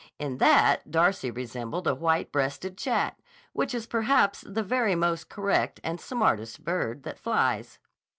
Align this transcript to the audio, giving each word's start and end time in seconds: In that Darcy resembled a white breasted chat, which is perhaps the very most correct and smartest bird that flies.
In 0.17 0.39
that 0.39 0.89
Darcy 0.89 1.29
resembled 1.29 1.85
a 1.85 1.93
white 1.93 2.31
breasted 2.31 2.75
chat, 2.75 3.19
which 3.53 3.75
is 3.75 3.85
perhaps 3.85 4.41
the 4.41 4.63
very 4.63 4.95
most 4.95 5.29
correct 5.29 5.79
and 5.83 6.01
smartest 6.01 6.63
bird 6.63 7.03
that 7.03 7.19
flies. 7.19 7.77